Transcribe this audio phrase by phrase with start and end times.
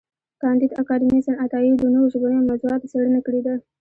[0.41, 3.55] کانديد اکاډميسن عطايي د نوو ژبنیو موضوعاتو څېړنه کړې ده.